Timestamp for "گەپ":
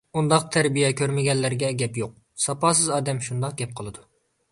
1.81-1.99, 3.61-3.77